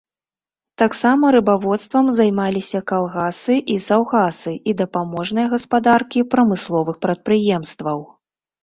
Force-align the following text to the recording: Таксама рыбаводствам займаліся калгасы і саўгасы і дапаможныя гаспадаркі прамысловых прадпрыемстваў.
Таксама 0.81 1.25
рыбаводствам 1.35 2.09
займаліся 2.21 2.81
калгасы 2.93 3.59
і 3.75 3.77
саўгасы 3.89 4.53
і 4.73 4.79
дапаможныя 4.83 5.47
гаспадаркі 5.57 6.29
прамысловых 6.35 6.95
прадпрыемстваў. 7.07 7.99